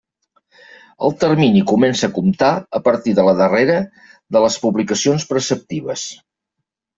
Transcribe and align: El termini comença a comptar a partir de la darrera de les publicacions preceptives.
El 1.07 1.11
termini 1.23 1.59
comença 1.71 2.07
a 2.07 2.13
comptar 2.15 2.49
a 2.79 2.81
partir 2.87 3.13
de 3.19 3.25
la 3.27 3.35
darrera 3.43 3.77
de 4.37 4.43
les 4.47 4.59
publicacions 4.65 5.29
preceptives. 5.35 6.09